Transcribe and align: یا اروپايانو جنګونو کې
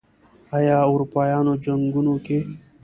یا 0.67 0.77
اروپايانو 0.91 1.53
جنګونو 1.63 2.15
کې 2.25 2.39